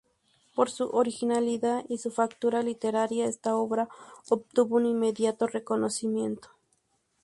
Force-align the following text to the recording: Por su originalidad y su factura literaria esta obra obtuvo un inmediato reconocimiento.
Por 0.55 0.71
su 0.71 0.85
originalidad 0.85 1.85
y 1.87 1.99
su 1.99 2.09
factura 2.09 2.63
literaria 2.63 3.27
esta 3.27 3.55
obra 3.55 3.87
obtuvo 4.31 4.77
un 4.77 4.87
inmediato 4.87 5.45
reconocimiento. 5.45 6.49